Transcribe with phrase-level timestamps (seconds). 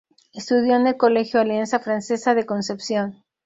[0.33, 3.23] Estudió en el colegio Alianza Francesa de Concepción.